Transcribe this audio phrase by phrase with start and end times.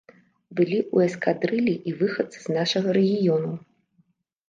[0.59, 3.51] Былі ў эскадрыллі і выхадцы з нашага рэгіёну.